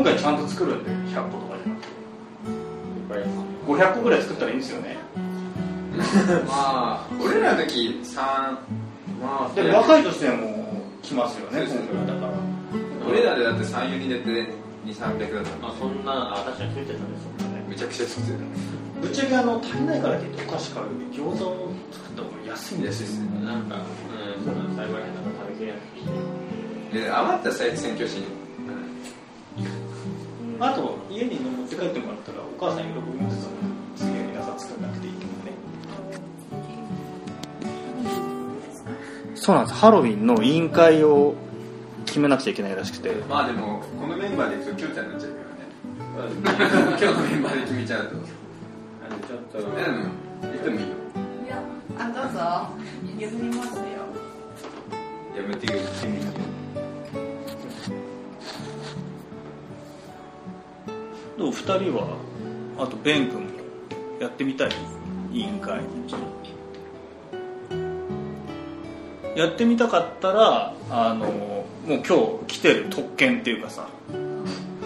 [0.00, 1.88] 今回ちゃんと作るんで100個とかじゃなくて
[3.66, 4.64] 500個ぐらい作ったらいいんで。
[4.64, 4.96] すよね
[6.48, 8.16] まあ俺らの時3
[9.20, 12.32] まあでも若いとしても来ますよね今回はだから。
[13.10, 14.24] 俺らでだって34人で
[14.86, 17.00] 2300だったまあそんなあ確かについてたね
[17.38, 17.64] そんなね。
[17.68, 18.32] めちゃくちゃ作って
[19.02, 23.06] ぶっちゃけあの足りないからって言ってお菓子買うより餃子を作った方が安いんたですよ。
[23.06, 23.44] 安いっすね。
[23.44, 25.84] なんかうんそうだね幸いなんか食べきれなく
[26.88, 27.04] て。
[27.04, 28.39] で余った最宣教師に
[30.60, 33.50] あと家に持って帰ってもらったらお母さん喜びますよ
[33.96, 35.52] 次は皆さん作らなくていいけどね。
[39.34, 39.78] そうなんです。
[39.78, 41.34] ハロウィンの委員会を
[42.04, 43.10] 決めなくちゃいけないらしくて。
[43.28, 46.36] まあでもこのメンバーでいくとキョウちゃんになっちゃうからね。
[47.00, 48.14] 今日のメンバーで決めちゃうと。
[48.14, 48.26] なんで
[49.26, 49.96] ちょっとえでも
[50.42, 50.94] 言ってもいいよ。
[51.46, 51.62] いや、
[51.98, 52.38] あ、どうぞ。
[53.18, 53.84] 譲りますよ。
[55.36, 55.80] やめてくれ
[61.40, 62.18] でも2人は
[62.78, 63.48] あとベン君も
[64.20, 64.70] やってみたい
[65.32, 65.80] 委員会
[69.34, 72.04] やってみたかったらあのもう今日
[72.46, 73.88] 来てる特権っていうかさ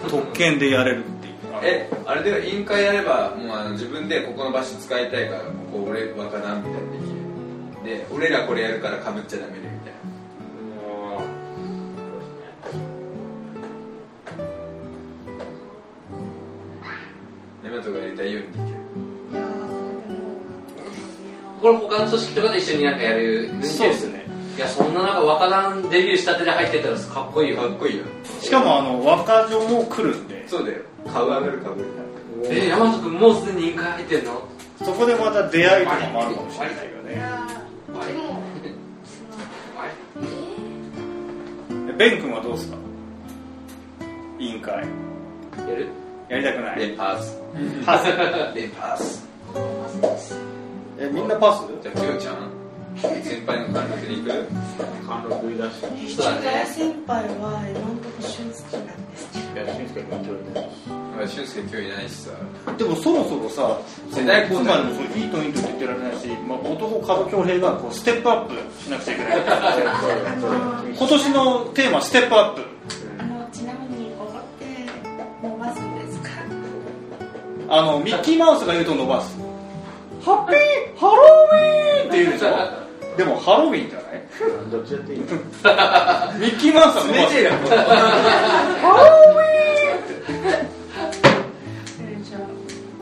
[0.09, 1.33] 特権でやれるっていう。
[1.61, 7.97] えあれでは委員会やればもうあの自分でここの場所使いたいからここ俺若旦みたいにできる。
[7.99, 9.99] で俺らこれやるからかぶっちゃダメねみたいも
[17.99, 18.77] な山とかやりたいようにできる。
[21.61, 24.25] これ他の組織とかで一緒になんかやるそうですね。
[24.55, 27.57] いやそんな中若旦デビューしたてで入ってったらかっこいいよ。
[27.57, 28.03] かっこいいよ。
[28.41, 30.47] しかもあの若女も来るんで。
[30.47, 30.81] そうだよ。
[31.11, 31.89] 顔上がる顔上がる。
[32.45, 34.47] え大和君もうすでに委員会入ってんの？
[34.83, 37.23] そこでまた出会いとかもあるかもしれないよね。
[41.97, 42.77] ベン君はどうですか？
[44.37, 44.73] 委員会。
[44.75, 44.81] や
[45.75, 45.87] る？
[46.29, 46.89] やりたくない？
[46.89, 47.41] レパス
[47.85, 48.05] パス。
[48.55, 49.25] レパス。
[50.99, 51.63] えみんなパス？
[51.81, 52.51] じゃあきよちゃん。
[52.97, 54.47] 先輩の貫禄に行く？
[55.07, 55.81] 貫禄いだし。
[56.15, 59.29] そうだね先輩は今のとこ俊介なんです。
[59.31, 59.45] けど。
[59.61, 60.29] いや俊介君今日
[60.59, 60.69] ね
[61.17, 62.31] まあ俊介今日いないしさ。
[62.77, 63.79] でもそろそろさ
[64.11, 69.37] 世代交代つまりそういいといいとって言ってられないし、まあ、男門恭平がこうステップアップしなくちゃいけない。
[70.97, 72.74] 今年のテーマステップアップ
[77.69, 79.35] あのミッキーマウスが言うと伸ばす。
[80.23, 80.57] ハッピー
[80.99, 82.49] ハロウィーンって言うでしょ？
[83.17, 84.69] でもハロウィンじゃない？
[84.71, 85.25] どっちだっていいよ
[86.39, 87.51] ミッキーマウスは伸ばすよ
[91.99, 92.41] えー、じゃあ。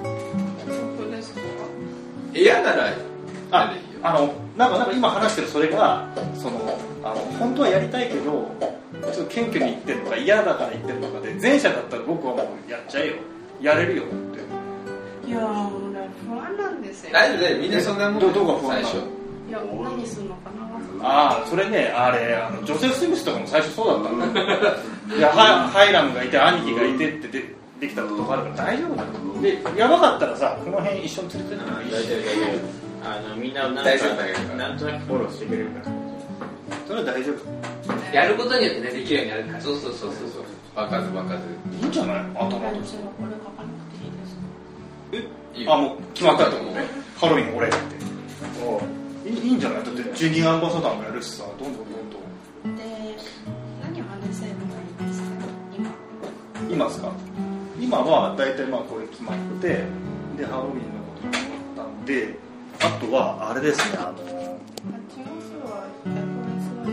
[0.01, 1.39] 本当ですか。
[2.33, 2.93] 嫌なら
[3.51, 8.21] ああのなんかなんか今話してるそれがそのあの本当はやりたいけど
[9.13, 13.13] ちょっと謙虚に言ってるのか嫌だから言ってるのかで前者だったら僕はもうやっちゃえよ
[13.63, 14.05] やれるよっ
[15.23, 15.27] て。
[15.29, 17.11] いやー、俺不安なんですよ。
[17.13, 18.19] 大丈夫だよみんなそんなもん。
[18.19, 18.97] どどこが不安最初。
[19.47, 20.63] いや、何するのかな。
[21.05, 24.75] ああそれねあれあのジョセフ・スミスとかも最初そうだったんだよ。
[25.17, 27.43] いやハハイラムがいて兄貴がいてってで
[27.81, 28.65] できたことがあるから。
[28.71, 29.07] 大丈夫だよ
[29.73, 31.89] でやばかったらさこの辺一緒に連れてってもいい？
[31.89, 32.41] し大丈夫大丈
[33.03, 33.03] 夫。
[33.03, 35.91] あのみんななんか大丈夫だけどなんとなくフォローしてくれるから。
[36.87, 38.15] それは大丈夫。
[38.15, 39.61] やることによってねできるようになるから。
[39.61, 40.43] そうそうそうそうそう
[40.75, 41.43] バカずバカず
[41.81, 42.17] いいんじゃない？
[42.35, 42.85] 頭とこれ書かなく
[43.93, 44.41] ていいですか。
[45.55, 45.73] いいよ。
[45.73, 46.49] あもう決まった。
[46.49, 46.73] と思う。
[47.19, 47.77] ハロウィン俺って。
[49.29, 49.83] いいいいんじゃない？
[49.83, 52.17] だってジュニアアンバサダーもやるしさどんどんどんど
[52.69, 52.75] ん。
[52.75, 52.83] で、
[53.83, 54.51] 何を話せばい
[55.05, 55.27] いですか。
[55.77, 55.89] 今。
[56.69, 57.11] 今ですか？
[57.79, 59.67] 今は大体まあこれ決まって
[60.37, 61.45] でハロウィンのことが決
[61.77, 62.35] まったんで
[62.79, 65.27] あとはあれですねあの8月
[65.61, 66.09] は FS
[66.79, 66.89] は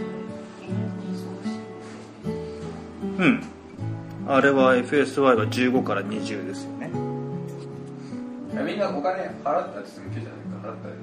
[3.19, 3.43] うん
[4.32, 6.88] あれは FSY は15から20ですよね。
[8.65, 11.00] みんなお金払ったって言っても今日じゃないから払ったよね。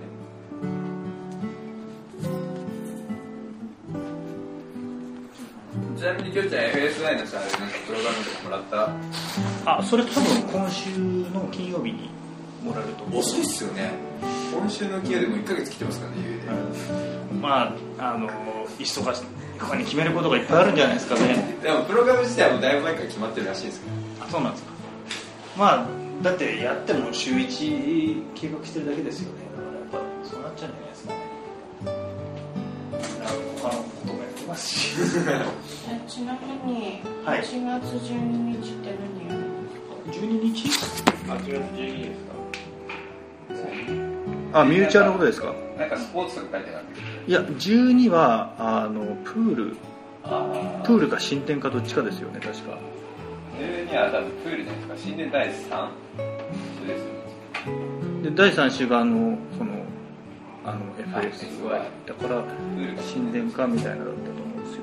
[5.97, 8.63] ちなみにきょうちゃん FSI のさあれなんかプログラムとかもらっ
[9.65, 9.71] た？
[9.79, 12.09] あそれ多分今週の金曜日に
[12.63, 13.19] もらえると思う。
[13.19, 13.91] 遅いっすよね。
[14.53, 16.43] 今週の金曜でも1ヶ月来てますからね家で。
[17.41, 18.29] まああの
[18.79, 19.23] 忙しい
[19.59, 21.57] 他に決めることがいっぱいあるんじゃないですかね。
[21.61, 24.25] でもプログラム自体はもうだいぶ前から決まってるらしいですけど。
[24.25, 24.71] あそうなんですか。
[25.57, 25.87] まあ
[26.23, 29.39] だってやっても週1計画してるだけですよね。
[29.55, 29.89] だからやっ
[30.23, 31.19] ぱそうなっちゃうんじゃないですかね。
[33.61, 34.95] 他のこともやってますし。
[35.89, 40.71] えちなみにはい8月12日って何やるんですか、12日？8
[41.27, 42.23] 月12日です
[44.01, 44.06] か
[44.53, 45.53] あミューチャーのことですか？
[45.77, 49.77] なんかスポーツとか書いてなかったけどいや12はあのプール。
[50.23, 52.77] あプールか新店かどっちかですよね確か。
[53.59, 55.09] 12は多分プールじゃないですか。
[55.09, 55.55] 神殿第3そ
[56.83, 57.01] うです。
[57.01, 59.71] よねで第3週があのその
[60.65, 60.79] あの
[61.17, 61.69] あ FS
[62.05, 64.81] だからプールが神殿かみたいなのだったと思うんですよ。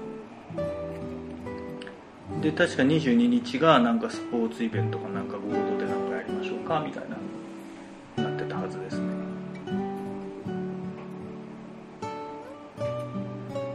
[2.41, 7.17] で確か22日がなんかスポーツイベントかなんか合同でなんかやりましょうかみたいな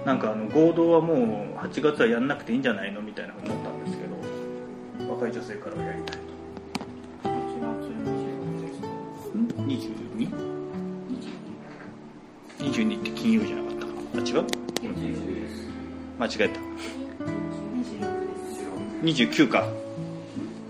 [0.09, 7.29] なんかあの合同はもう8月はやんなくていいんじゃないのみたいなふうに思ったんですけど若い女性からはやりたいと。
[9.37, 10.31] ん 22?
[12.57, 14.23] 22って金曜じゃなかったかな？
[14.23, 14.45] あ違う？
[16.17, 16.59] 間違えた。
[19.03, 19.67] 29か。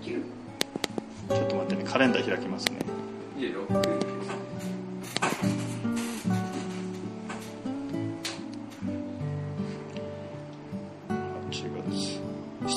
[0.04, 2.89] ちょっと待ってねカレンダー開きますね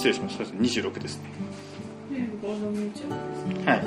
[0.04, 0.44] 失礼しました。
[0.46, 0.80] そうです。
[0.82, 1.30] 26ですね。
[2.42, 3.82] ゴールドミューチャルですはい。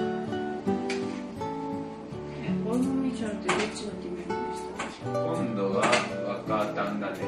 [2.64, 5.84] ゴールドミューチャルってどっちのディメントでした今度は
[6.48, 7.18] 若旦だね。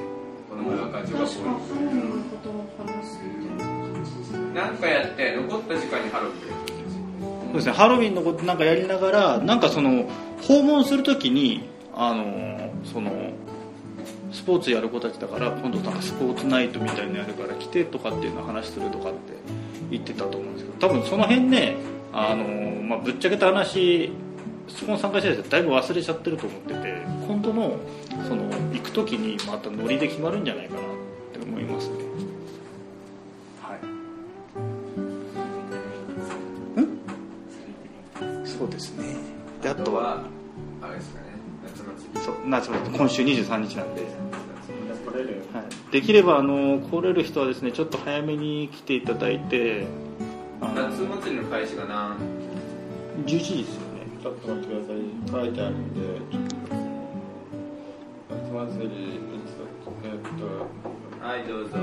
[0.49, 7.73] この前若女が確かハロウィンのことを話すみたいな感じですなんかやって残った時間にハロウィンそうですね。
[7.73, 10.09] ハロウィンのことなんかやりながらなんかその
[10.41, 13.48] 訪問するときにあのそのス
[14.49, 19.19] ポーツやる子たちだから今度なんかスポーツナイトみたいなのやるから来てとかっていうの話するとかって
[19.91, 21.77] 言ってたと思うんですけど多分その辺ね
[22.15, 22.45] あの、
[22.83, 24.11] まあ、ぶっちゃけた話
[24.67, 27.77] そこの参加者たちだいぶ忘れちゃってると思ってて今度の
[28.27, 30.85] その行く時にまたノリで決まるんじゃないかなっ
[31.35, 31.97] て思いますね。
[33.61, 33.81] はい。
[36.81, 36.99] ん？
[38.47, 39.15] そうですね。
[39.63, 40.23] であとはは
[40.83, 41.27] あれですかね
[41.65, 42.21] 夏祭り。
[42.21, 42.97] そう夏祭り。
[42.99, 44.07] 今週23日なんで、
[45.25, 49.87] はい、できればあの来れる人はですねちょっと早めに来ていただいて
[50.61, 52.17] 夏祭りの開始が何
[53.25, 54.07] ？11時ですよね。
[54.23, 54.97] ちょっと待ってください。
[55.45, 56.01] 書いてあるんで
[56.31, 56.75] ちょっと
[58.35, 59.59] 夏祭りいつ
[60.05, 60.45] えっと
[61.27, 61.77] はいどうぞ。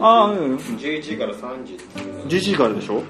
[0.00, 0.56] あーうん。
[0.56, 3.02] 11時から3時っていうの11時からでしょ？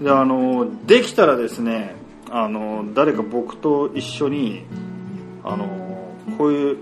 [0.00, 1.94] であのできたらですね
[2.34, 4.64] あの誰か僕と一緒に
[5.44, 5.66] あの
[6.38, 6.78] こういう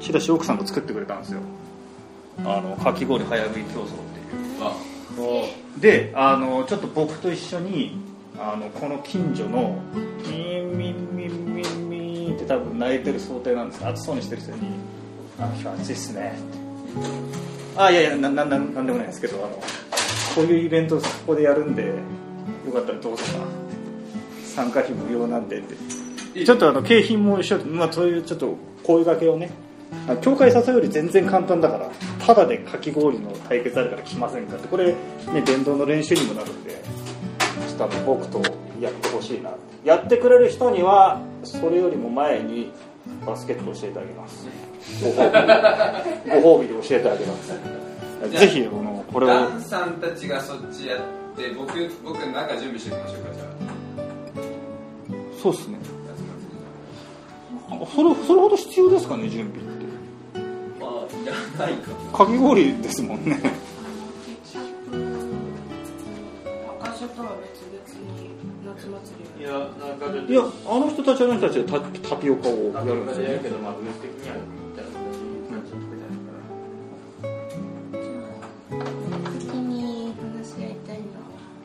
[0.00, 1.40] チラシ奥さんが作ってくれたんですよ。
[2.44, 3.96] あのかき氷早食い競争ってい
[4.28, 4.62] う。
[4.62, 4.76] あ
[5.80, 7.96] であのちょっと僕と一緒に
[8.38, 9.80] あのこの近所の
[10.28, 13.86] ミンミンミンミンミンって多分泣いてる想定なんです。
[13.86, 14.58] 暑そうにしてる人に
[15.40, 16.38] 「あ今日暑いっすね」
[17.78, 19.56] あいやいやなななんでもないですけどあの
[20.34, 21.86] こういうイベントをそこでやるんで
[22.66, 23.24] よかったらどうぞ。
[23.24, 23.61] か
[24.54, 26.44] 参加費無料なんでって。
[26.44, 29.50] ちょっとあの景品も一緒で、まあ、そういうちょっと声掛けをね
[30.08, 31.90] あ教会誘うより全然簡単だから
[32.24, 34.68] ただでかき氷の対決あるから来ませんかって。
[34.68, 36.70] これね電動の練習にもなるんで
[37.68, 38.40] ちょっとあの僕と
[38.80, 39.50] やってほしいな。
[39.84, 42.72] やってくれる人にはそれよりも前に
[43.26, 44.46] バスケットを教えてあげます。
[45.02, 45.30] ご褒
[46.34, 46.40] 美。
[46.40, 47.52] ご褒美で教えてあげます。
[48.30, 49.28] ぜひこのこれを。
[49.28, 51.00] ダンさんたちがそっちやっ
[51.36, 51.72] て僕
[52.04, 53.71] 僕なんか準備しておきましょうかじゃあ
[55.42, 55.78] そうっすね。
[57.68, 59.86] それそれほど必要ですかね準備って。
[60.78, 61.90] まあいらないか。
[62.16, 63.40] かき氷ですもんね。
[66.80, 67.82] 赤書とは別々
[68.20, 68.30] に
[68.64, 69.50] 夏祭りいや
[70.28, 73.40] いやあの人たちはあの人たちでタタピオカをやなんかるんですよね。
[73.42, 74.36] けどまあブース的には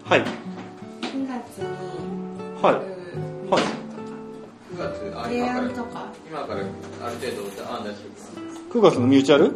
[0.05, 0.09] は。
[0.09, 0.21] はい。
[0.21, 2.96] 9月にはい
[3.49, 3.63] はい
[4.75, 8.09] 9月あ提今から案とか今からある程度案出して
[8.69, 9.53] おく9月のミューチャル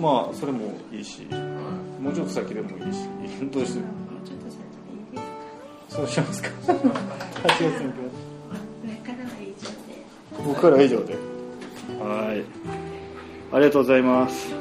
[0.00, 1.26] まあそれもいいし。
[1.30, 1.38] は
[2.00, 3.08] もうちょっと先でもいいし。
[3.50, 3.86] どうしても
[4.22, 5.20] うちょっと先でいいで
[5.90, 6.48] すかそうしますか。
[6.48, 6.74] 8
[7.44, 10.46] 月に行きますこれからは以上で。
[10.46, 11.14] 僕からは以上で
[11.98, 12.44] はい。
[13.52, 14.54] ありがとうございます。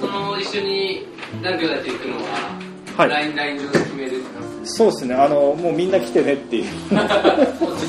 [0.00, 1.06] その一緒に
[1.42, 2.22] 何秒だって行くのは、
[2.98, 3.08] はい。
[3.08, 4.22] ラインライン上で決める
[4.64, 5.14] そうですね。
[5.14, 6.64] あのもうみんな来てねっていう。
[6.88, 6.96] 時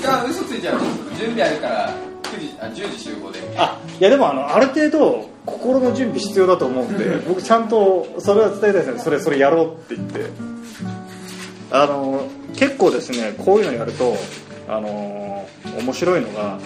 [0.03, 0.79] 間嘘ついちゃう
[1.17, 3.39] 準備あるから9時あ10時集合で。
[3.57, 8.99] あいやでもあのある程度心の準備必要だと思うんで 僕ちゃんとそれは伝えたいですね。
[8.99, 10.55] それそれやろうって言って。
[11.71, 14.15] あの結構ですねこういうのやると
[14.67, 15.47] あの
[15.79, 16.59] 面白いのが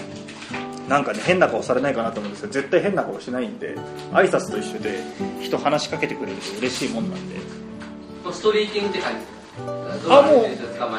[0.87, 3.75] なんかね変な顔されないかなと思うんですけど絶対変な顔しないんで
[4.11, 5.03] 挨拶と一緒で
[5.41, 7.35] 人話しかけてくれると嬉しいもんなんで。
[8.31, 9.38] ストリーティングって感じ
[10.09, 10.79] あもう。
[10.79, 10.89] 捕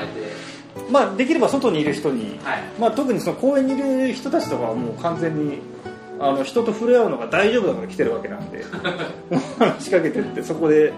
[0.90, 2.62] まあできれば外にいる人に、はい。
[2.78, 5.58] まあ、特にその公園にいる人たちとかはもう完全に
[6.18, 8.64] あの人と触れ合うのが大丈夫だから来てるわけなんで。
[9.58, 10.92] 話しかけてってそこで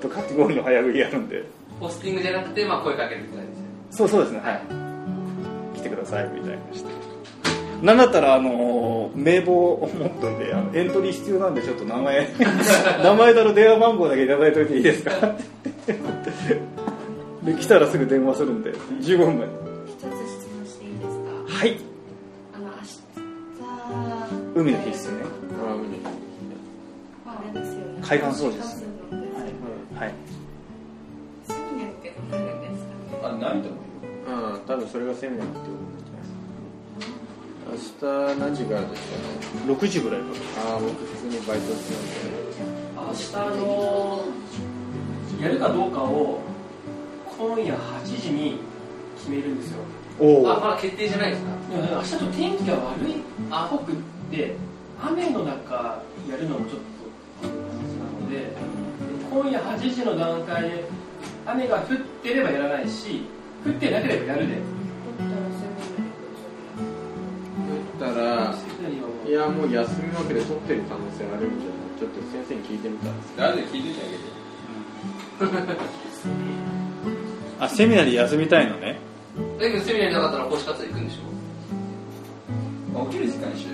[0.00, 1.44] とかき氷の早食いやるんで。
[1.80, 3.50] ポスティングじゃなくて、まあ、声かけるって感じ。
[3.50, 4.40] ですねそうそうですね。
[4.42, 4.82] はい。
[5.76, 6.90] 来てくださいみたいなして
[7.82, 12.28] なんだったらあの名簿を持っといてあのエントリー必要なんでちょっと名前
[13.02, 15.34] 名前だろ電話番号だけいただいといていいですかっ
[15.84, 15.92] て
[17.44, 19.48] で来たらすぐ電話するんで15分前。
[19.86, 20.08] 一つ質
[20.54, 21.58] 問していいですか？
[21.58, 21.76] はい。
[22.54, 22.72] あの明
[24.54, 25.18] 日海の日ですね。
[27.26, 28.00] ああれですよね。
[28.02, 28.80] 海岸掃除です。
[28.80, 30.08] ね海岸掃除はい。
[31.48, 32.84] セミナーってどうなるんです
[33.22, 33.28] か？
[33.28, 33.70] あないと思う
[34.30, 35.72] ようん多分それがセミナーってこと
[37.72, 37.76] 明
[38.34, 38.74] 日何時か？
[38.74, 39.16] らですか？
[39.66, 40.26] ね6時ぐらいか？
[40.68, 41.94] ああ僕普通にバイトして
[42.94, 44.24] 明日の
[45.40, 45.68] やるか？
[45.70, 46.02] どうか？
[46.04, 46.38] を
[47.42, 48.60] 今夜8時に
[49.18, 49.80] 決めるんですよ。
[50.20, 51.50] らおおあまだ決定じゃないですか。
[51.74, 53.16] でも明日ちょっと天気が悪い。
[53.50, 53.96] アホくっ
[54.30, 54.54] て
[55.02, 56.80] 雨の中やるのもちょっ
[57.42, 57.50] と話
[57.98, 58.54] なので
[59.28, 60.84] 今夜8時の段階で
[61.44, 63.26] 雨が降ってればやらないし
[63.66, 64.54] 降ってなければやるで。
[68.00, 68.54] だったら
[69.26, 75.50] いやもう休みわけで取ってる可能性あるんじゃないちょっと先生に聞いてみたんです誰で聞いててあげ
[76.46, 76.51] て
[77.62, 78.98] あセミナーで休みたいのね。
[79.60, 83.06] だけどセミナーになかったら星活行くんでしょ？
[83.06, 83.68] 起きる時間一緒。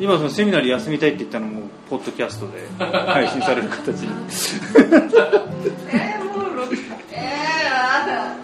[0.04, 2.66] 今そのセミナーで休みたいって言ったのもポッドキャストで
[3.06, 4.08] 配信される形に。
[4.74, 6.64] えー、もうろ
[7.12, 7.20] えー、
[7.70, 8.34] あ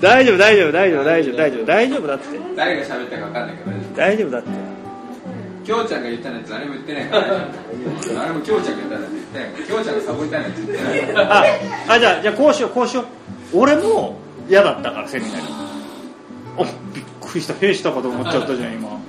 [0.00, 1.64] 大丈夫大丈夫大丈夫大丈夫大丈夫。
[1.66, 2.24] 大丈夫だって。
[2.56, 4.48] 誰が喋ったか分かんないけど大丈夫大丈夫だって。
[5.66, 7.24] きょうちゃんが言ったなんて誰も言ってないから。
[8.22, 9.64] あれもきょうちゃんが言ったなんて言ってないから。
[9.66, 11.44] きょうちゃんがサボりたいなんて言ってないあ
[11.88, 13.04] あじゃあじゃあこうしようこうしよう
[13.56, 15.48] 俺も嫌だったからセミナーに。
[16.58, 17.54] おびっくりした。
[17.54, 19.00] 兵したかと思っちゃったじゃん今。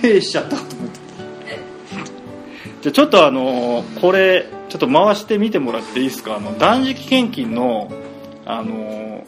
[0.00, 1.00] 兵しちゃったと思って。
[2.82, 6.36] じゃあちょっとあのこれちょっと回してみてもらっていいですか？
[6.36, 7.90] あの断食献金の
[8.44, 9.24] あの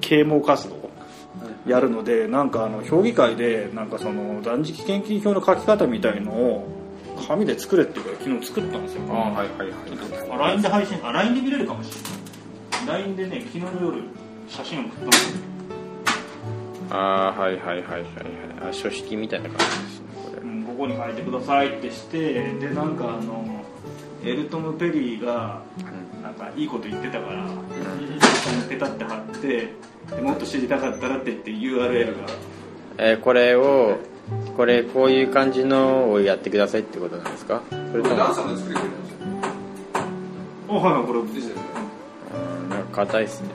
[0.00, 0.90] 啓蒙活動
[1.66, 6.66] やるのでなんかあの評議会でなんかその断食献金表の書き方みたいのを
[7.28, 9.02] 紙で作れっていうから昨日作ったんですよ。
[9.10, 9.78] あはいはいはい。
[10.30, 12.17] あ LINE で配信あ LINE で見れるかもしれない
[12.86, 14.02] LINE でね昨日の夜
[14.48, 15.30] 写真を送ったんです。
[15.32, 15.38] よ
[16.90, 18.04] ああはいはいはいはいはい。
[18.70, 20.42] あ書式みたいな感じですねこれ。
[20.42, 23.64] うんここに書いてくださいってしてでなんかあの
[24.24, 25.60] エルトム・ペリーが
[26.22, 27.44] なんかいいこと言ってたから
[28.68, 29.72] ペタって貼って
[30.14, 32.28] でもっと知りたかったらって言って URL が。
[32.98, 33.96] えーこれを
[34.56, 37.62] これこういう感じのをやってくださいってことなんですか？
[37.70, 39.18] それともダンサーも作ってくれるんですよ。
[40.68, 41.22] おはいはいこれ。
[41.22, 41.62] ですよね
[42.98, 43.48] 硬いっすね。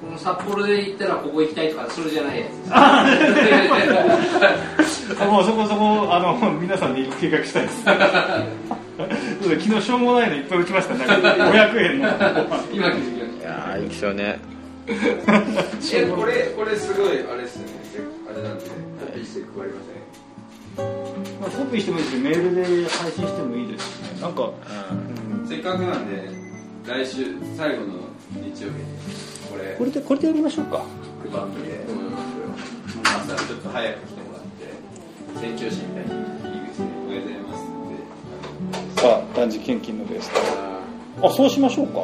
[0.00, 2.70] この札幌で行ったらここ行きたいとかそれじゃないやつ
[5.26, 7.82] もうそこそこあの皆さんで計画したいです。
[7.84, 7.96] 昨
[9.58, 11.06] 日しょうもないのいっぱい打ちましたね。
[11.06, 12.08] なんか500円の。
[12.72, 14.38] 今気づきましいやー行きそうね。
[14.88, 17.74] えこれこれすごいあれですよね。
[18.32, 18.70] あれなんでコ
[19.12, 20.86] ピーして配りません？
[21.40, 24.20] まあ、コピーしてもいいですしメールで配信してもいいですしね。
[24.22, 25.48] なんか、うん。
[25.48, 26.30] せっかくなんで
[26.86, 27.26] 来週
[27.56, 28.84] 最後の日曜日に
[29.50, 30.78] これこれでこれでやりましょうか。
[30.78, 31.38] 配って
[31.90, 32.44] 思いますよ。
[33.04, 37.60] 朝ちょっと早く来てもらって宣教師みたいに入り口でおはようございます
[38.94, 39.00] って。
[39.00, 40.20] さあ断食献金ので。
[40.22, 42.00] すああそうしましょうか。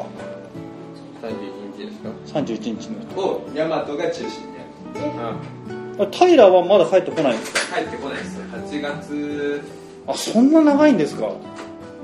[1.22, 2.08] ー31日ですか
[2.40, 3.22] ？31日の。
[3.22, 7.76] を大和が中心にやるああ平はまだ帰ってこないんですか？
[7.78, 8.34] 帰ってこないです。
[8.36, 9.62] よ8月。
[10.06, 11.30] あそんな長いんですか？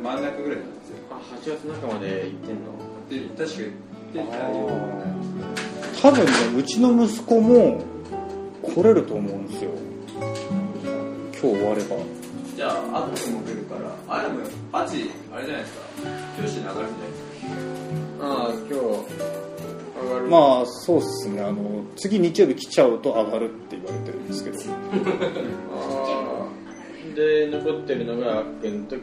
[0.03, 0.97] 真ん中ぐらいなんですよ。
[1.11, 2.71] あ8月中まで行ってんの？
[3.11, 3.67] で確か言
[4.11, 5.01] ってたような
[6.03, 7.83] 多分ねうちの息子も
[8.63, 9.71] 来れると思うんですよ。
[10.21, 11.97] 今日終われば。
[12.57, 14.41] じゃあ後でも来るからあでも
[14.73, 15.81] 8あれじゃないですか。
[16.41, 17.23] 教師流れるじゃないです
[18.19, 20.27] かああ今日上がる。
[20.29, 21.43] まあそうっすね。
[21.43, 24.59] あの次日曜日来ちゃうと上がるって言われてるんですけど。
[25.75, 27.15] あー。
[27.15, 28.95] で残ってるのがあっくんと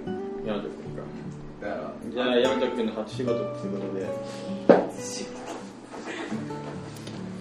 [0.45, 0.87] ヤマトくんか
[1.61, 4.05] だからじゃあヤマトくんの初仕事っていうことで。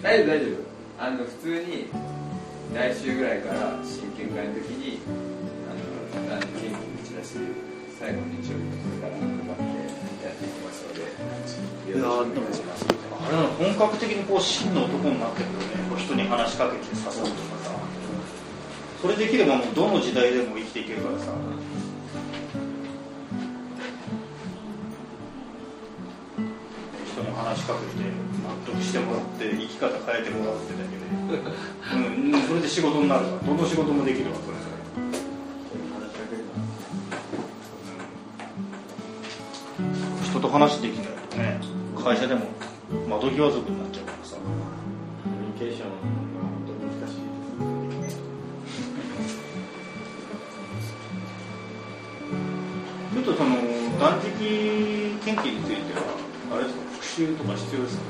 [0.03, 0.57] 大丈夫大丈夫。
[0.99, 1.87] あの普通に
[2.75, 4.99] 来週ぐらいから真剣会の時に
[5.69, 7.37] あの何元気にチラシ
[7.99, 11.01] 最後の日曜日のそれから配ってやっていきますので
[11.93, 12.87] よろしくお願いします。
[12.89, 13.37] あれ
[13.75, 15.65] 本格的にこう真の男になってくるね。
[15.91, 17.77] こう人に話しかけて誘うとかさ。
[19.03, 21.33] それできればもうどの時代でも生きていけるからさ
[27.57, 28.05] しかけて
[28.45, 31.07] 納得してもらって生き方変えてもらうってだけで、
[32.33, 33.25] うん、それで仕事になる。
[33.25, 34.37] からどの仕事もできるわ
[40.23, 41.07] 人と話できない。
[41.31, 41.61] とね。
[41.97, 42.43] 会社でも
[43.09, 44.37] 窓際族になっちゃうからさ。
[44.37, 44.43] コ
[45.31, 45.95] ミュニケーションが
[46.43, 47.17] 本当に難しい
[53.15, 53.57] ちょっとその
[53.99, 56.16] 断食研究については
[57.17, 58.03] 習とか必要ですか？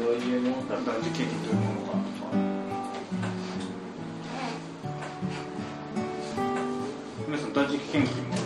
[0.00, 1.94] どういうものか断食研究というものが
[7.28, 8.38] 皆さん断食研究もあ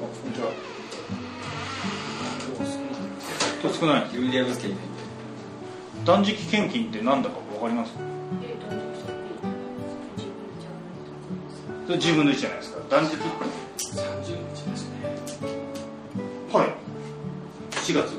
[0.00, 0.52] こんにちは。
[3.58, 4.74] 人少ないユーリアムスケー
[6.04, 7.92] 断食献金って何だか分かります？
[11.88, 12.78] それ10分の1じゃないですか。
[12.88, 13.16] 断食。
[13.16, 13.24] 30
[14.54, 14.96] 日ですね。
[16.52, 16.68] はい
[17.88, 18.12] 4月。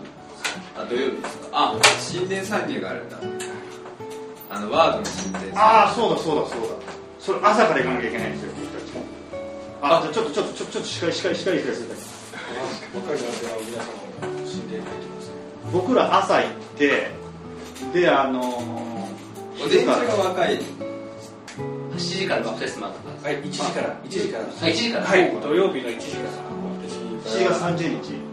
[0.76, 1.48] あ土曜日ですか。
[1.52, 1.76] あ
[2.12, 3.18] 神殿参入があるんだ。
[4.50, 6.68] あのワードの神殿ああそうだそうだそうだ。
[7.20, 8.90] それ朝から行かなきゃいけないんですよ僕たち。
[9.82, 12.10] あじゃあちょっとちょっとちょちょっとしっかりしっかりしっかり言ってください。
[12.98, 13.86] 若い男性は皆様
[14.42, 15.32] も死んでいないと思います。
[15.72, 17.12] 僕ら朝行って
[17.94, 18.66] であのお
[19.68, 20.60] 前が若い。
[21.94, 23.94] 7時からバプテスマとかはい1時から。
[24.04, 24.46] 1時から。
[24.46, 25.06] あ1時から。
[25.06, 25.32] はい。
[25.42, 26.30] 土曜日の1時から。
[27.30, 28.29] 7月30日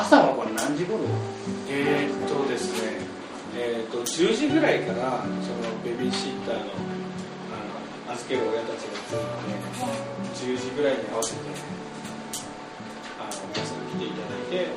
[0.00, 0.98] 朝はこれ何時頃？
[1.68, 3.00] えーっとですね
[3.56, 6.72] えーっと10時ぐらいからそのベビーシッターの
[7.50, 9.56] あの預ける親たちが来るので
[10.34, 11.38] 10時ぐらいに合わせて
[13.18, 14.68] あの皆さん来ていただいて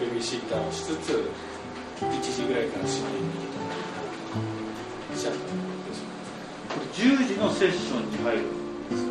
[0.00, 1.30] ベビーシッターをしつつ
[2.02, 4.02] 1時ぐらいから死にに行けたらいいな
[5.14, 5.54] とシャッター
[5.86, 6.02] です
[6.68, 8.42] これ10時のセッションに入る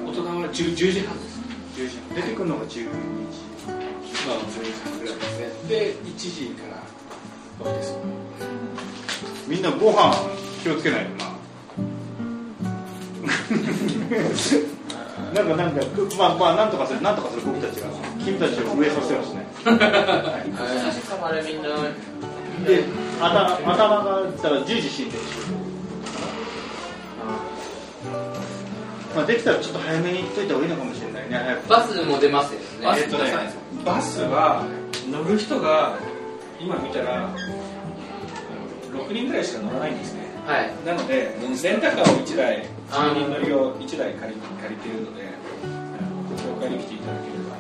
[0.05, 1.35] 大人は 10, 10時半です。
[1.75, 2.79] 10時出てくるのが12時
[4.27, 6.73] まあ10時半ぐらいですねで1時から
[7.65, 7.97] バプテスマ
[9.47, 10.15] みんなご飯
[10.63, 11.35] 気をつけないとな。
[15.33, 15.81] なんかなんか
[16.17, 17.88] まあまあなんとかするなんとかする僕たちが
[18.23, 19.45] 君たちを上させますね。
[22.65, 22.83] で
[23.19, 25.23] 頭頭がだから10時死んでる
[29.15, 31.69] まあ、できたらちょっと早めに行っといた方がいいのかもしれないね早く。
[31.69, 32.65] バスも出ますよね。
[32.84, 33.34] バスえっとね
[33.86, 34.65] バスは
[35.10, 35.97] 乗る人が
[36.60, 37.34] 今見たら
[38.91, 40.25] 6人ぐらいしか乗らないんですね。
[40.45, 40.71] はい。
[40.86, 41.32] なので
[41.63, 45.23] レンタカーを1台あー3人乗りを1台借り借りているので
[45.63, 45.67] あ
[46.04, 47.56] の教会に来ていただければ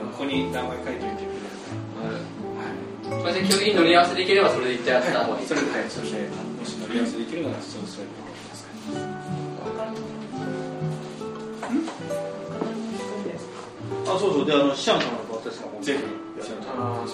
[0.00, 1.42] あのここに名前書いておいてくれれ
[3.10, 5.46] ばこれで基本的に乗り合わせできればそれで行ってやった方がいい。
[5.46, 9.19] それで、はい、それでもし乗り合わせできるならそうそういうことですか
[14.14, 14.46] あそうそう。
[14.46, 16.02] であのシャン様のバプテスマもぜひ。
[16.02, 17.04] やってあ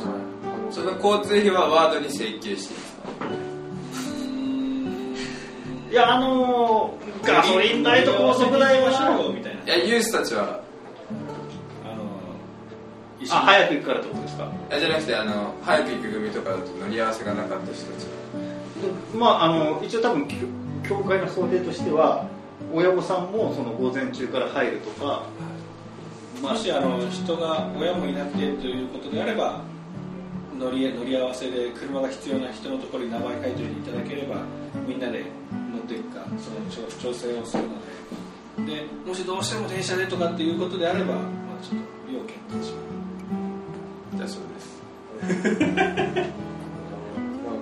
[0.71, 3.09] その交通費はワードに請求していいですか？
[5.91, 9.63] いやあのー、ガソリン代と高速代はうみたいな。
[9.65, 10.61] いやユースたちは
[13.31, 14.45] あ早く行くからってことですか？
[14.45, 18.05] いやじゃなくてあの早く行く組とかだと乗り合わせがなかった人たち。
[18.05, 18.11] は
[19.15, 20.29] まああの一応多分
[20.89, 22.29] 教会の想定としては
[22.73, 25.23] 親御さんもその午前中から入るとか、まあ
[26.42, 29.62] もしあの人が親もいなくてということであれば
[30.59, 34.42] 乗り乗り合わせで車が必要な人のところに名前書いておいていただければ
[34.87, 35.25] みんなで
[35.72, 37.96] 乗っていくかその調調整をするので。
[38.64, 42.72] でもしどうしても電車でとかっていうことであれば、まあ、ちょっと要検討し
[44.12, 44.81] まだそうです。
[45.62, 45.92] まあ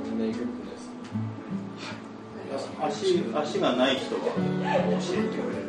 [0.04, 0.88] みんな行くんです。
[2.80, 4.34] 足足がない人は教
[5.14, 5.68] えてくれる。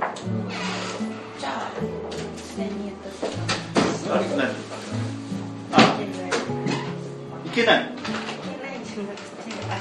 [1.40, 1.72] じゃあ
[2.58, 4.48] あれ何
[5.74, 6.00] あ
[7.46, 7.90] いけない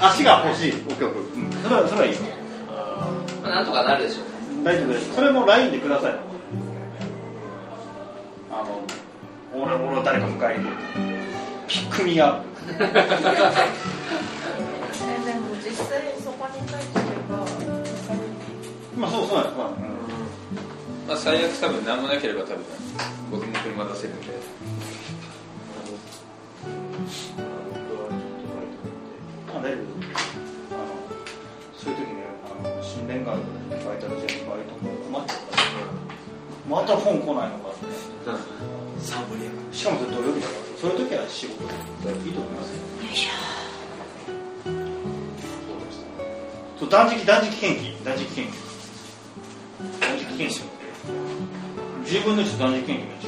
[0.01, 2.15] 足が欲しいオッケーオッケー、うん、それはそれはいい
[3.41, 6.15] まあなんとかなるでしょう大丈夫ですそれも LINE でください
[8.51, 8.81] あの
[9.53, 10.65] 俺俺誰か迎えに
[11.69, 12.83] ピックミアえで
[15.39, 17.37] も実際そこに書いてれば
[18.97, 19.94] まあそうそうなんです、まあうん
[21.07, 22.65] まあ最悪多分何もなければ多分
[23.31, 24.25] 僕も車出せるんで。
[29.47, 29.85] あ大丈夫
[30.71, 30.89] あの
[31.77, 35.55] そういう時ねあの新年がバイタルジェンバイトも困っちゃった
[36.69, 37.85] また本来ないのかって
[38.99, 39.21] サ
[39.71, 41.73] しかもそれ土曜日だからそういう時は仕事で
[42.27, 42.81] いいと思いますよ
[46.79, 48.53] そう断食断食献金断食献金
[49.99, 50.74] 断食献金って
[52.15, 53.24] 10分の1断食献金の違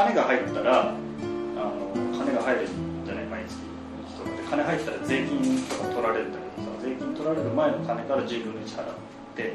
[0.00, 2.68] 金が入ったらあの金が入る
[3.04, 3.60] じゃない毎月。
[4.48, 8.96] 金入ったら税金とか取られるんだけどさ税金取られる前の金から10分の1払っ
[9.36, 9.52] て、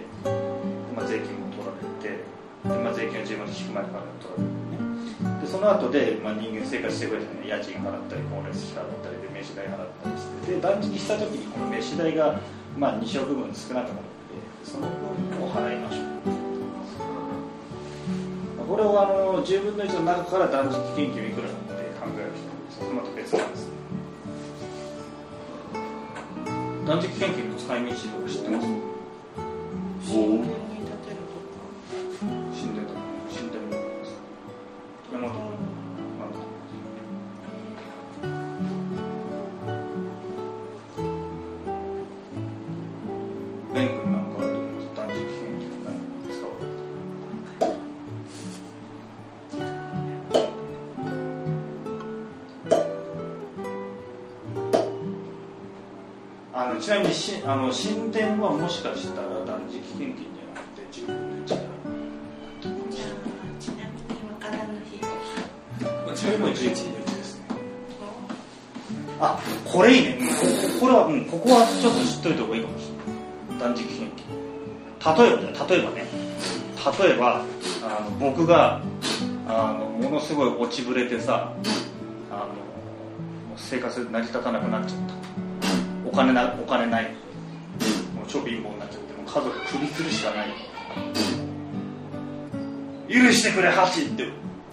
[0.96, 5.42] まあ、税金も取られてで、まあ、税金は自分で引く前から取られるね。
[5.42, 10.54] でその後で、まあ、人間生活してくれるじゃない家賃払ったり光熱費払ったりで飯代払ったりして。
[10.56, 12.38] で断食した時にこの飯代が、
[12.78, 16.05] まあ、2食分少なくなるのでその分を払いましょう
[18.68, 21.58] これをあの10分の1の中から断食研究いくらって
[22.00, 22.32] 考える
[22.72, 23.68] 人それまた別なんです。
[26.88, 28.00] 断食研究の使い道とか
[28.30, 28.68] 知ってます？
[57.48, 65.00] あの神殿はもしかしたら断食献金じゃなくて自分の力とじゃあちなみにわからぬ日
[66.20, 66.76] それも11日で
[67.24, 67.46] すね
[69.20, 70.18] あこれいいね
[70.80, 73.60] これは、うん、ここはちょっと知っといた方がいいかもしれない。
[73.60, 74.26] 断食献金
[75.06, 76.06] 例えば例えばね
[77.00, 77.46] 例えば
[77.84, 78.82] あの僕が
[79.48, 81.54] あのものすごい落ちぶれてさ
[82.32, 82.48] あの
[83.56, 85.16] 生活成り立たなくなっちゃった。
[86.10, 87.25] お金なお金ない。
[88.36, 90.48] 超貧乏になっちゃってもう家族首吊るしかない。
[93.08, 94.28] 許してくれハチって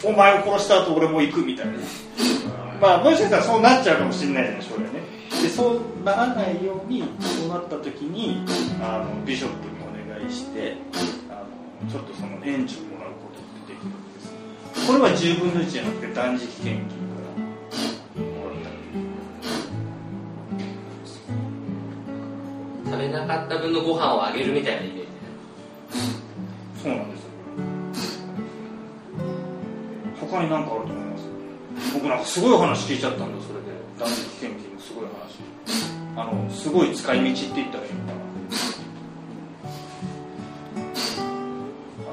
[0.04, 1.72] お前を殺した後俺も行くみたいな。
[2.80, 4.88] まあもしかしたらそうなっちゃうかもしれないじゃない将来ね。
[5.42, 8.44] でそうならないようにそうなった時に
[8.82, 9.74] あのビショップに
[10.10, 10.76] お願いして
[11.30, 11.44] あ
[11.84, 14.86] のちょっとその援助をもらうことってできるんです。
[14.88, 17.11] これは10分の1じゃなくて断食献金。
[23.02, 25.06] べなかった分のご飯をあげるみたいなイメージ。
[26.82, 27.28] そうなんですよ。
[30.20, 31.24] 他に何かあると思います？
[31.94, 33.66] 僕なんかすごい話聞いちゃったんだそれで。
[33.98, 35.42] 断食献金のすごい話。
[36.14, 38.12] あのすごい使い道って言ったらいいのかな。
[42.06, 42.10] あ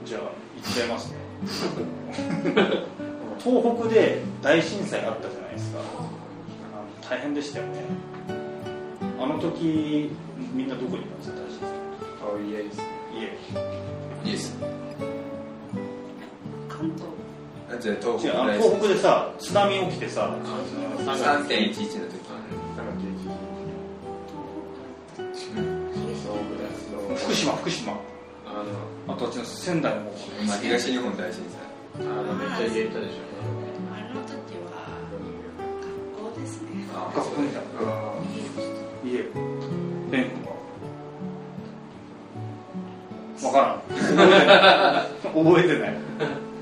[0.00, 0.20] のじゃあ
[0.54, 1.16] 言っちゃいますね。
[3.44, 5.78] 東北で大震災あったじゃないですか
[7.08, 7.80] 大変でしたよね。
[9.20, 10.10] あの時
[10.52, 11.36] みんなどこにいたんですか？
[11.36, 11.68] 大震災
[12.26, 12.82] あいやいいです。
[14.24, 14.56] 家です。
[16.68, 17.06] 関東。
[17.70, 20.34] あじゃあ東違うあの東北でさ津波起きてさ
[20.98, 21.14] 3.11の。
[21.14, 22.16] 時。
[27.16, 27.92] 福島福島。
[27.92, 27.96] あ
[29.08, 30.10] あとあっちの仙台の方。
[30.46, 31.42] まあ東日本大震
[31.98, 32.06] 災。
[32.06, 33.12] のあのめっちゃ入れたでし
[33.90, 34.45] あの時
[36.96, 37.66] 校ですねあ学校みたいな
[39.04, 39.22] 家
[40.10, 40.48] ベン君は
[43.40, 45.88] 分からん覚えてない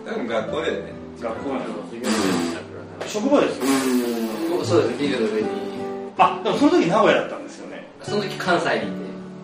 [0.04, 0.78] 多分学校だよね
[1.20, 1.62] 学校のょ
[3.06, 3.64] 職場ですよ
[4.64, 5.48] そうですねビルの上に
[6.18, 7.86] あでもその時名古屋だったんですよね。
[8.02, 8.86] その時関西にいて。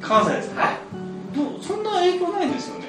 [0.00, 0.62] 関西ですか？
[0.62, 0.76] はい。
[1.36, 2.86] どうそんな影響ないんですよね。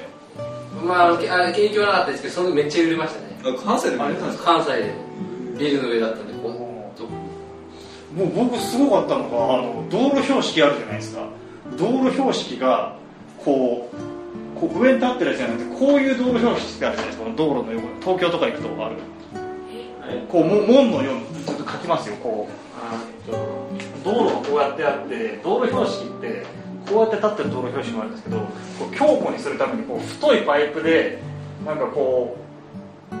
[0.86, 3.40] まああのけあ影響はなかったですけどその時めっちゃ揺れましたね。
[3.42, 4.94] あ関西で関西で。
[5.58, 6.58] ビルの上だったんでこうと
[8.16, 11.22] もう僕すごかったのがあの道路標識あるじゃないですか。
[11.78, 12.96] 道路標識が
[13.44, 17.24] こうこう上に立ってるやつじゃなくてこういう道路標識ってあるじゃないですか。
[17.24, 18.96] この道路の横に東京とか行くとある。
[20.28, 22.62] こうも門のようにちょっと書きますよこう。
[24.04, 26.44] 道路がこうやってあって道路標識って
[26.90, 28.44] こうやって立ってる道路標識もあるんですけどこ
[28.90, 31.22] う強固にするためにこう太いパイプで
[31.64, 32.36] なんかこ
[33.12, 33.14] う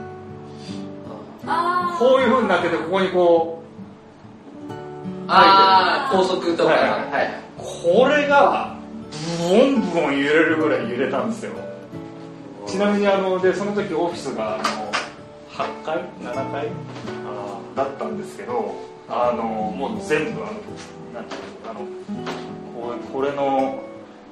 [1.46, 3.61] あこういう風になっててここにこ
[5.28, 6.70] ああ高速とか。
[6.70, 7.10] はいははい。
[7.10, 7.62] はい、う
[7.98, 8.76] これが
[9.38, 11.52] ブオンブオン揺れるぐらい揺れたんですよ。
[12.66, 14.64] ちなみにあのでその時オフィスがあの
[15.50, 16.68] 8階？7階？
[17.74, 18.74] だったんですけど
[19.08, 20.52] あのもう全部あの
[21.14, 21.80] なんていうのあの
[22.74, 23.82] こうこれの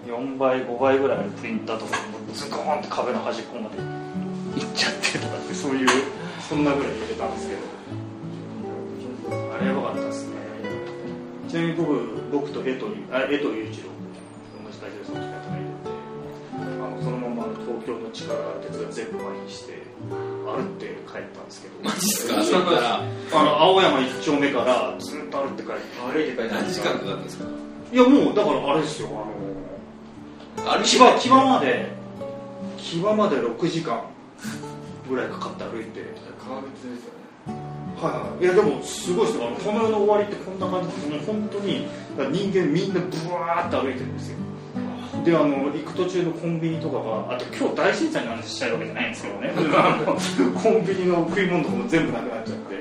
[0.07, 3.79] 4倍5倍ぐらいあるプリンターとかもズコーンって壁の端っこまで
[4.61, 5.89] 行っちゃってとかってそういう
[6.49, 7.81] そんなぐらい揺れたんですけど。
[9.31, 10.40] あれやばかったですね
[11.51, 11.93] ちなみに僕
[12.31, 13.91] 僕と江藤あ江藤雄一郎
[14.63, 15.91] 同じ会社でその時働いてて
[16.63, 21.75] あのそのまま東京の地下鉄が全部麻痺して歩って帰ったんですけど。
[21.83, 22.43] マジっすか？
[22.45, 27.45] そこからあの青山一丁目からずっと歩って帰って歩いて帰って何時間かかったんですか？
[27.93, 29.13] いやもうだからあれですよあ
[30.63, 31.91] の歩木場木場まで
[32.79, 34.05] 木場まで6時間
[35.09, 36.01] ぐらいかかって歩いて。
[36.41, 37.20] 川口ですよね
[38.01, 38.13] はい。
[38.13, 39.49] はいいやでもすごいですよ。
[39.63, 41.87] この世の終わりってこんな感じでもう本当に
[42.33, 44.39] 人間みんなブワーって歩いてるんですよ。
[45.25, 49.53] であの行く途中のコンビニとかがあと今日大震災の話したいわけじゃないんですけどね。
[50.57, 52.81] コンビニの食い物とかも全部なくなっちゃって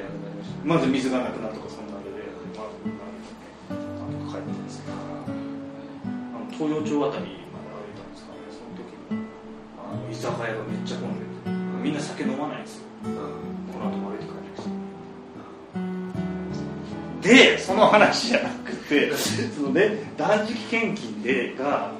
[0.63, 2.09] まず水がなくなるとかそんなんで、
[2.55, 8.55] まあ、なんとか帰ったんですけどあの東洋町あたりまで歩いたんですからね。
[8.55, 9.27] その時に
[9.75, 11.51] あの居酒屋がめっちゃ混んでて
[11.83, 12.88] みんな酒飲まないんですよ
[17.29, 21.91] でその話じゃなくてそのね断食献金でが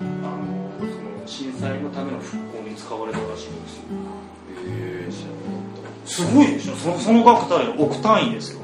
[0.00, 3.82] あのその震災のための復興に使われたらしいんですよ。
[4.68, 6.76] へえ知らなかっすごいでしょ。
[6.76, 8.60] そのその額単位億単位ですよ。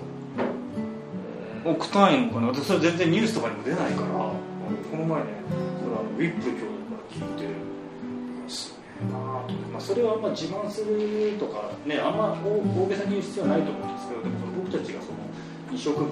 [1.64, 2.46] 億単位のお金。
[2.46, 5.28] 私それ全然ニュースとかにも出ないからこの前ね
[5.82, 9.20] それあのウィップル兄弟から聞いてうわすげえなあ
[9.72, 15.18] まあ、それはまあ自慢するとかねあんま大大げさに言う必要はないと思うんですけどでも僕たちがその
[15.74, 16.08] 2食分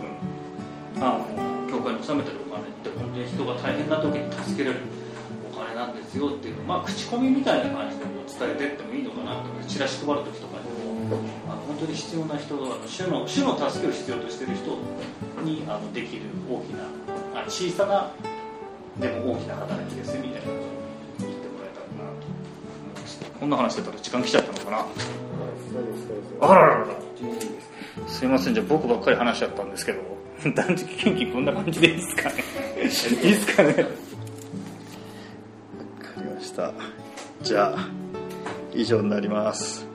[0.99, 4.85] あの教会に納めてるお金って本当に人が大変な時に助けられる
[5.51, 10.93] お金なんですよっていう、まあ、口コミみたいな感じでも伝えてってもいいのかなと思ってチラシ配る時とかに。
[11.13, 14.79] もあの本当に必要な人あの主の主の助けを必要としてる人
[15.43, 16.85] にあのできる大きな
[17.41, 18.11] あ小さな
[18.99, 22.13] でも大きな働きですみたいなことを言ってもらえたらな
[23.33, 25.32] とこんな話してたら時間来ちゃったのかな。
[26.41, 26.79] あららら。
[26.79, 26.87] ら
[28.07, 28.55] すいません。
[28.55, 30.01] じゃあ僕ばっかり話しちゃったんですけど。
[30.55, 32.45] 断食献金こんな感じでいいですかね。
[32.83, 33.69] いいですかね。
[33.69, 33.85] わか
[36.17, 36.73] りました。
[37.43, 37.89] じゃあ
[38.73, 39.92] 以上になります